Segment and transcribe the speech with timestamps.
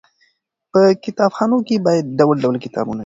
[0.71, 2.99] په کتابخانو کې باید ډول ډول کتابونه وي.